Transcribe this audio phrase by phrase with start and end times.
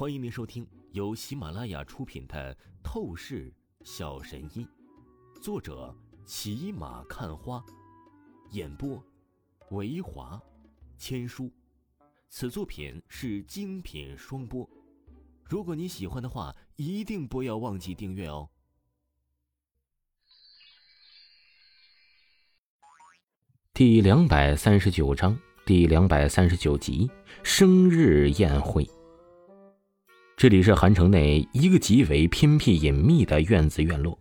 [0.00, 3.52] 欢迎您收听由喜马拉雅出品的《透视
[3.84, 4.66] 小神医》，
[5.42, 7.62] 作者骑马看花，
[8.52, 9.04] 演播
[9.72, 10.40] 维华
[10.96, 11.52] 千书。
[12.30, 14.66] 此作品是精品双播。
[15.44, 18.48] 如果你喜欢的话，一定不要忘记订阅哦。
[23.74, 27.10] 第两百三十九章，第两百三十九集，
[27.42, 28.88] 生日宴会。
[30.40, 34.18] 这里是韩城内一个极为偏僻隐秘的院子院落。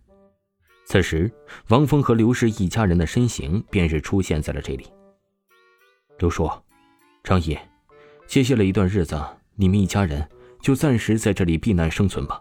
[0.84, 1.32] 此时，
[1.70, 4.86] 王峰和刘氏一家人的身形便是出现在了这里。
[6.18, 6.52] 刘叔，
[7.24, 7.58] 张姨，
[8.28, 9.18] 接下来一段日子，
[9.56, 10.28] 你们一家人
[10.62, 12.38] 就暂时在这里避难生存吧。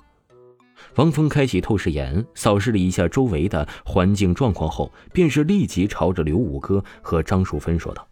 [0.97, 8.05] 王峰开启透视眼，扫视了一下周围的环境状况后，便是立即朝着刘五哥和张淑芬说道。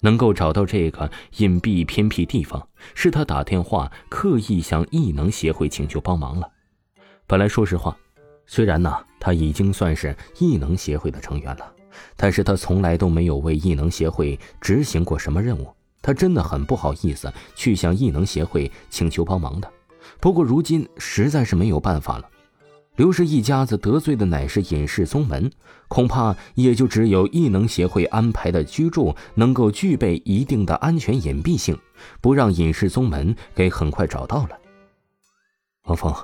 [0.00, 6.50] 能够找到这个隐蔽偏僻地方，是他打电话刻意向异能协会请求帮忙了。
[7.26, 7.96] 本来说实话，
[8.46, 11.72] 虽然呢他已经算是异能协会的成员了，
[12.16, 15.68] 但是他从来都没有为异能协会执行过什么任务，
[16.02, 19.70] 他真的很不好意思去向异能协会请求帮忙的。
[20.18, 22.28] 不过如今实在是没有办法了。
[23.00, 25.50] 刘氏一家子得罪的乃是隐世宗门，
[25.88, 31.78] 恐怕也就只有异能协会安排的居住能够具备一定的安全隐蔽性，
[32.20, 34.50] 不让隐世宗门给很快找到了。
[35.84, 36.14] 王峰，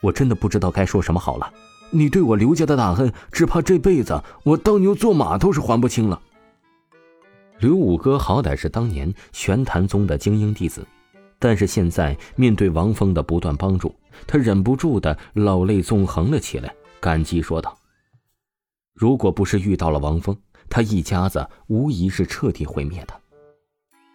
[0.00, 1.48] 我真的不知道该说什么好了。
[1.90, 6.20] 你对我刘家的大恩，只怕这辈子我当牛做马都是还不清了。
[7.60, 10.84] 刘五哥好歹是当年玄坛宗的精英弟子。
[11.38, 13.94] 但是现在面对王峰的不断帮助，
[14.26, 17.76] 他忍不住的老泪纵横了起来，感激说道
[18.94, 20.36] ：“如果不是遇到了王峰，
[20.70, 23.14] 他一家子无疑是彻底毁灭的。”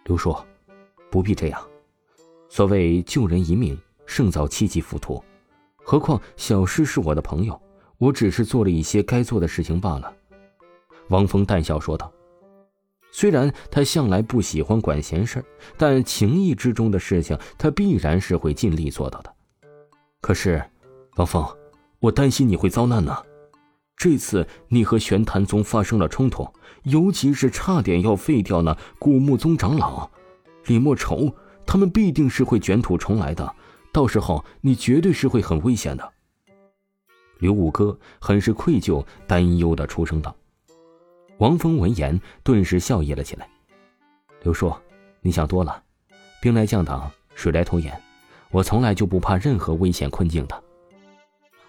[0.04, 0.36] 刘叔，
[1.10, 1.60] 不必这样。
[2.48, 5.22] 所谓救人一命，胜造七级浮屠。
[5.76, 7.60] 何况小诗是我的朋友，
[7.98, 10.12] 我只是做了一些该做的事情罢了。”
[11.08, 12.12] 王峰淡笑说道。
[13.12, 15.44] 虽然他向来不喜欢管闲事
[15.76, 19.32] 但情义之中的事情，他必然是会尽力做到的。
[20.20, 20.64] 可是，
[21.16, 21.46] 王峰，
[22.00, 23.16] 我担心你会遭难呢。
[23.96, 26.48] 这次你和玄坛宗发生了冲突，
[26.84, 30.10] 尤其是差点要废掉那古木宗长老
[30.66, 31.32] 李莫愁，
[31.66, 33.54] 他们必定是会卷土重来的。
[33.92, 36.12] 到时候你绝对是会很危险的。
[37.38, 40.34] 刘五哥很是愧疚、担忧的出声道。
[41.42, 43.48] 王峰闻言，顿时笑意了起来。
[44.44, 44.72] 刘叔，
[45.22, 45.82] 你想多了。
[46.40, 48.00] 兵来将挡，水来土掩，
[48.52, 50.62] 我从来就不怕任何危险困境的。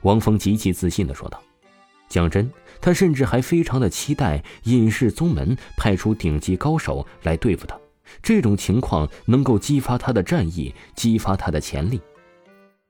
[0.03, 1.41] 王峰极其自信的说道。
[2.07, 7.75] 讲真，他甚至还非常的期待隐世宗门派出顶级高手来对付他。
[8.22, 12.00] 这种情况能够激发他的战意，激发他的潜力。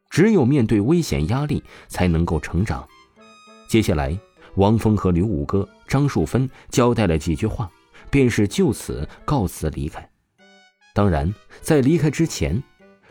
[0.10, 2.86] 只有面对危险压力，才能够成长。
[3.70, 4.20] 接下来。
[4.56, 7.70] 王峰和刘五哥、张淑芬交代了几句话，
[8.10, 10.08] 便是就此告辞离开。
[10.94, 12.62] 当然，在离开之前，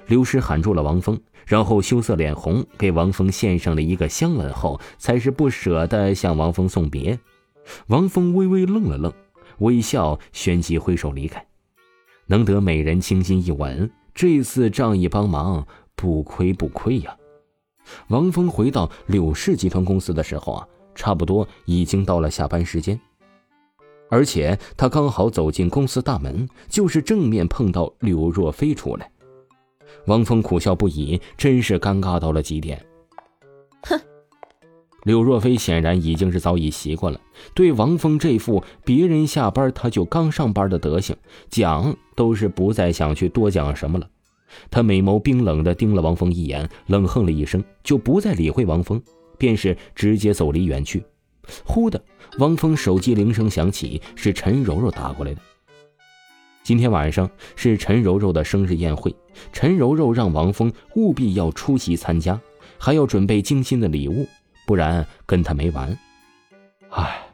[0.07, 7.19] 刘师喊住了王峰，然后羞涩脸红，给王峰献上了一个香吻后，才是不舍得向王峰送别。
[7.89, 9.13] 王峰微微愣了愣，
[9.59, 11.45] 微笑旋即挥手离开。
[12.27, 15.67] 能得美人倾心一吻，这次仗义帮忙，
[15.97, 17.17] 不亏不亏呀。
[18.09, 20.69] 王峰回到柳氏集团公司的时候啊。
[20.95, 22.99] 差不多已经到了下班时间，
[24.09, 29.11] 而且他刚好走进公司大门，就是正面碰到柳若飞出来。
[30.07, 32.85] 王峰苦笑不已，真是尴尬到了极点。
[33.83, 34.01] 哼，
[35.05, 37.21] 柳若飞显然已经是早已习惯了
[37.55, 41.17] 对王峰这副别人下班他就刚上班的德行，
[41.51, 44.09] 讲都是不再想去多讲什么了。
[44.71, 49.03] 他美眸冰冷的盯了王峰一眼，冷哼了一声，就不再理会王峰。
[49.39, 51.05] 便是直接走离远去。
[51.65, 52.03] 忽的，
[52.39, 55.41] 王峰手机铃声响起，是陈柔柔打过来的。
[56.63, 59.13] 今天晚上是陈柔柔的生日宴会，
[59.53, 62.41] 陈柔柔让王峰务必要出席参加，
[62.79, 64.27] 还要准备精心的礼物，
[64.67, 65.99] 不然跟他没完。
[66.91, 67.27] 唉，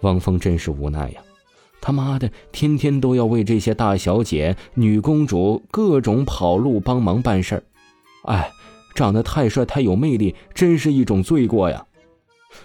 [0.00, 1.22] 王峰真是无奈呀！
[1.80, 7.62] 他妈的，天天都要为这些大小姐、女公主各种跑路帮忙办事儿，
[8.24, 8.50] 唉。
[8.94, 11.86] 长得太帅太有魅力，真是一种罪过呀！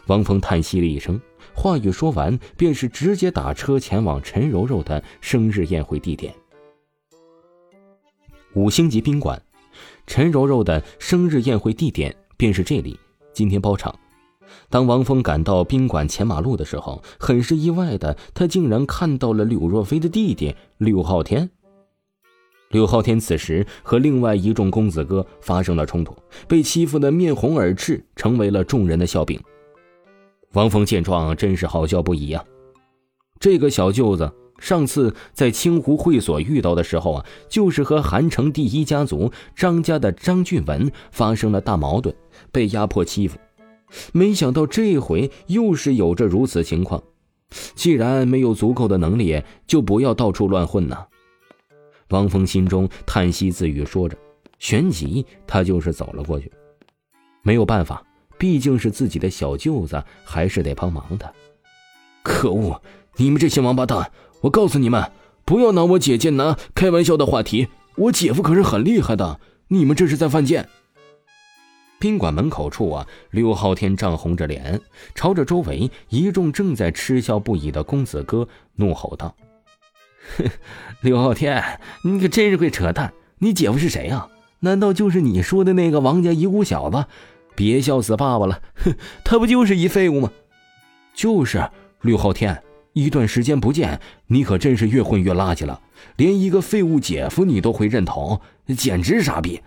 [0.08, 1.20] 王峰叹息了一声，
[1.54, 6.34] 话语说完，便是直接打车前往陈柔柔的生日宴会地点——
[8.54, 9.42] 五星级宾馆。
[10.06, 13.00] 陈柔柔的生日宴会地点便是这里，
[13.34, 13.94] 今天包场。
[14.70, 21.50] 当王峰赶到宾馆前马路的时候，很是意外的，他竟然看到了柳若飞的弟弟柳浩天。
[22.70, 26.14] 刘浩天此时和另外一众公子哥发生了冲突，
[26.48, 29.40] 被欺负得面红耳赤，成为了众人的笑柄。
[30.54, 32.44] 王峰见状，真是好笑不已啊！
[33.40, 42.14] 这个小舅子上次在清湖会所遇到的时候啊，就是和韩城第一家族张家的张俊文发生了大矛盾，
[42.52, 43.38] 被压迫欺负。
[44.12, 47.02] 没想到这回又是有着如此情况。
[47.76, 51.06] 既然没有足够的能力，就不要到处乱混呐。
[52.10, 54.18] 王峰心中叹息自语，说着，
[54.60, 56.52] 旋即他就是走了过去。
[57.42, 58.04] 没有办法，
[58.38, 61.34] 毕竟是自己的小舅子，还是得帮忙的。
[62.24, 62.82] 可恶！
[63.16, 64.12] 你们这些王八蛋！
[64.42, 65.12] 我告诉你们，
[65.46, 67.68] 不要拿我姐姐拿开玩笑的话题。
[67.96, 69.40] 我姐夫可是很厉害的，
[69.70, 70.68] 你们这是在犯贱。
[72.00, 74.80] 宾馆门口处啊，刘昊天涨红着脸，
[75.16, 79.36] 朝着周围一众正在嗤笑不已的公子哥怒吼道。
[80.38, 80.50] 哼
[81.02, 83.14] 刘昊天，你可真是会扯淡！
[83.40, 84.30] 你姐夫是谁啊？
[84.62, 87.06] 难道就是你说的那个王家遗孤小子？
[87.56, 88.62] 别笑死爸爸了！
[88.76, 90.32] 哼，他不就是一废物吗？
[91.14, 91.70] 就是
[92.02, 92.64] 刘昊天，
[92.94, 95.82] 一段时间不见，你可真是越混越垃圾了，
[96.16, 98.40] 连一个废物姐夫你都会认同，
[98.76, 99.62] 简直傻逼！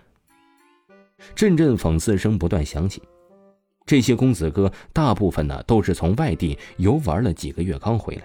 [1.35, 3.03] 阵阵讽刺声不断响起。
[3.87, 8.23] 这些公子哥大部分呢都是从外地游玩了几个月刚回来。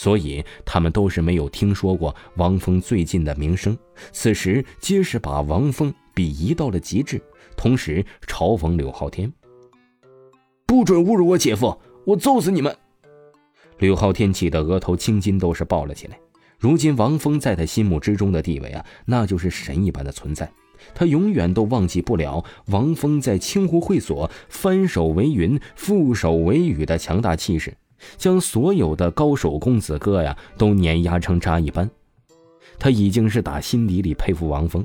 [0.00, 3.76] 所以他们都是没有听说过王峰最近的名声，
[4.12, 7.20] 此时皆是把王峰鄙夷到了极致，
[7.54, 9.30] 同时嘲讽柳浩天
[10.64, 12.74] ：“不准侮辱我姐夫，我揍死你们！”
[13.76, 16.18] 柳浩天气得额头青筋都是爆了起来。
[16.58, 20.50] 如今王峰在他心目之中的地位啊，那就是神一般的存在，
[20.94, 27.76] 他永远都忘记不了王峰在清湖会所翻手为云、覆手为雨的强大气势。
[28.16, 31.88] 将所有的高手公子哥呀都碾压成渣一般，
[32.78, 34.84] 他已经是打心底里佩服王峰。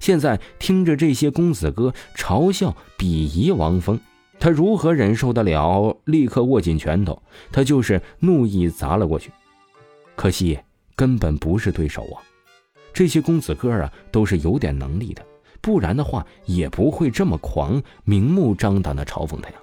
[0.00, 4.00] 现在听着这些公子哥嘲笑鄙夷王峰，
[4.40, 5.96] 他如何忍受得了？
[6.04, 7.22] 立刻握紧拳头，
[7.52, 9.30] 他就是怒意砸了过去。
[10.16, 10.58] 可惜
[10.96, 12.18] 根本不是对手啊！
[12.92, 15.24] 这些公子哥啊都是有点能力的，
[15.60, 19.56] 不然的话也不会这么狂，明目张胆的嘲讽他呀。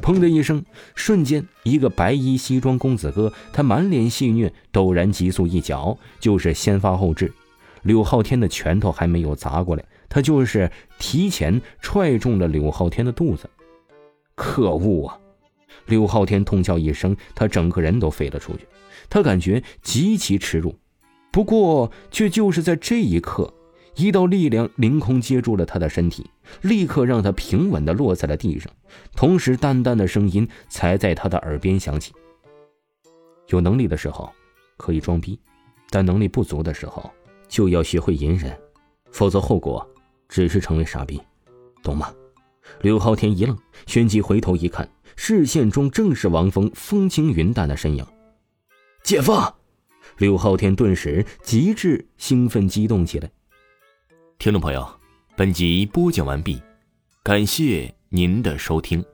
[0.00, 0.64] 砰的一声，
[0.94, 7.32] 瞬间，一个白衣西装公子哥，他满脸戏谑，陡然急速一脚，就是先发后至。
[7.82, 13.48] 柳浩天的拳头还没有砸过来，他就是提前踹中了柳浩天的肚子。
[14.34, 15.18] 可恶啊！
[15.86, 18.66] 柳浩天痛叫一声，他整个人都飞了出去，
[19.08, 20.74] 他感觉极其耻辱。
[21.30, 23.52] 不过，却就是在这一刻。
[23.96, 26.30] 一道力量凌空接住了他的身体，
[26.62, 28.72] 立刻让他平稳地落在了地上。
[29.14, 32.12] 同时，淡淡的声音才在他的耳边响起
[33.48, 34.32] ：“有能力的时候
[34.76, 35.38] 可以装逼，
[35.90, 37.10] 但能力不足的时候
[37.48, 38.56] 就要学会隐忍，
[39.10, 39.86] 否则后果
[40.28, 41.20] 只是成为傻逼，
[41.82, 42.12] 懂吗？”
[42.82, 48.06] 刘昊天一愣，旋即回头一看，视线中正是王峰风轻云淡的身影。
[49.02, 49.32] 姐夫，
[50.18, 53.28] 刘昊天顿时极致兴奋激动起来。
[54.40, 54.88] 听众朋友，
[55.36, 56.58] 本集播讲完毕，
[57.22, 59.04] 感谢您的收听。